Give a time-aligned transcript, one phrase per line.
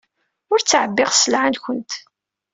[0.51, 1.91] Ur ttɛebbiɣ sselɛa-nwent.